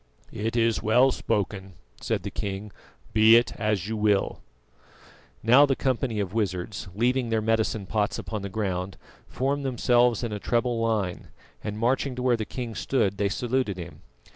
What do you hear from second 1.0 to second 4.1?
spoken," said the king; "be it as you